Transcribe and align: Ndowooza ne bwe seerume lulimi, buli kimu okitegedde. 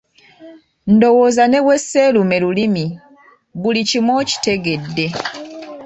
Ndowooza 0.93 1.43
ne 1.47 1.59
bwe 1.63 1.75
seerume 1.87 2.37
lulimi, 2.43 2.85
buli 3.61 3.81
kimu 3.89 4.11
okitegedde. 4.21 5.07